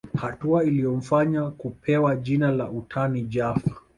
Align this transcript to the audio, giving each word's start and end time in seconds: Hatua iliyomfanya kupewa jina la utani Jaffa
Hatua 0.17 0.63
iliyomfanya 0.63 1.51
kupewa 1.51 2.15
jina 2.15 2.51
la 2.51 2.69
utani 2.69 3.21
Jaffa 3.21 3.75